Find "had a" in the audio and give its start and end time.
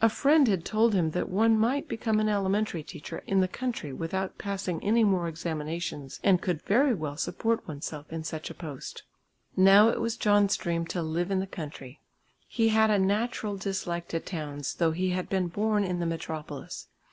12.68-13.00